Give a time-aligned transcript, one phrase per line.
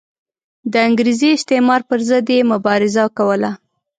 [0.71, 3.51] د انګریزي استعمار پر ضد یې مبارزه کوله.